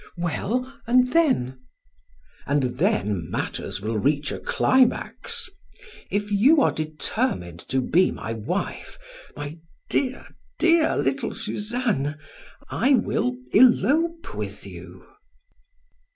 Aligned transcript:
"Well, 0.17 0.81
and 0.87 1.13
then" 1.13 1.59
"And 2.47 2.79
then 2.79 3.29
matters 3.29 3.81
will 3.81 3.99
reach 3.99 4.31
a 4.31 4.39
climax! 4.39 5.47
If 6.09 6.31
you 6.31 6.59
are 6.59 6.71
determined 6.71 7.59
to 7.69 7.81
be 7.81 8.09
my 8.09 8.33
wife, 8.33 8.97
my 9.35 9.59
dear, 9.91 10.25
dear, 10.57 10.97
little 10.97 11.35
Suzanne, 11.35 12.17
I 12.67 12.95
will 12.95 13.37
elope 13.53 14.33
with 14.33 14.65
you." 14.65 15.05